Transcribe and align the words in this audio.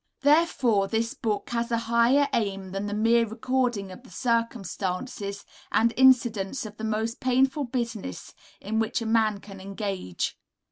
Therefore, 0.21 0.87
this 0.87 1.13
book 1.13 1.51
has 1.51 1.69
a 1.71 1.77
higher 1.85 2.27
aim 2.33 2.71
than 2.71 2.87
the 2.87 2.93
mere 2.95 3.23
recording 3.23 3.91
of 3.91 4.01
the 4.01 4.09
circumstances 4.09 5.45
and 5.71 5.93
incidents 5.95 6.65
of 6.65 6.77
the 6.77 6.83
most 6.83 7.19
painful 7.19 7.65
business 7.65 8.33
in 8.59 8.79
which 8.79 9.03
a 9.03 9.05
man 9.05 9.39
can 9.41 9.61
engage. 9.61 10.35